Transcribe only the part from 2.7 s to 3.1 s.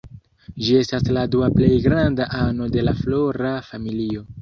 de la